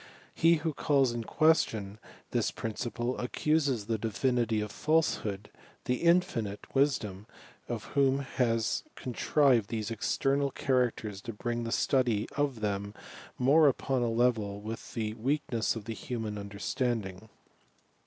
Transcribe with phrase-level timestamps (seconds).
[0.33, 1.99] He who calls in question
[2.31, 5.51] this principle, accuses the Divinity of falsehood,
[5.85, 7.27] the infinite wisdom
[7.69, 8.57] of whom ba«
[8.95, 12.95] contrived these external characters to bring the study of them
[13.37, 17.29] more upon a level with the weakness of ua human understanding.